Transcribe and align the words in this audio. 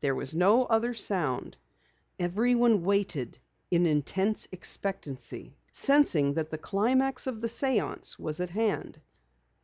There 0.00 0.16
was 0.16 0.34
no 0.34 0.64
other 0.64 0.92
sound. 0.92 1.56
Everyone 2.18 2.82
waited 2.82 3.38
in 3.70 4.02
tense 4.02 4.48
expectancy, 4.50 5.56
sensing 5.70 6.34
that 6.34 6.50
the 6.50 6.58
climax 6.58 7.28
of 7.28 7.40
the 7.42 7.46
séance 7.46 8.18
was 8.18 8.40
at 8.40 8.50
hand. 8.50 9.00